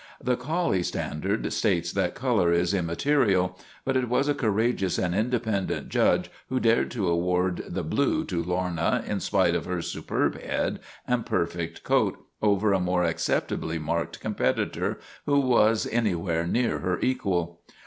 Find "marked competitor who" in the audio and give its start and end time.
13.77-15.39